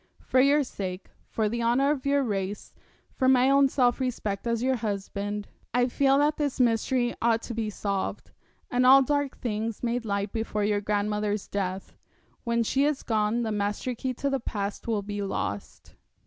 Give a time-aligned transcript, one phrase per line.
[0.23, 2.73] For your sake, for the honour of your race,
[3.13, 7.53] for my own self respect as your husband, I feel that this mystery ought to
[7.53, 8.31] be solved,
[8.71, 11.97] and all dark things made light before your grandmother's death.
[12.43, 15.93] When she is gone the master key to the past will be lost.'